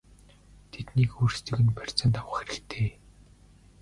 Тэднийг 0.71 1.11
өөрсдийг 1.21 1.59
нь 1.63 1.75
барьцаанд 1.77 2.15
авах 2.19 2.39
хэрэгтэй!!! 2.41 2.87